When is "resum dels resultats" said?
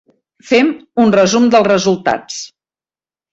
1.15-2.41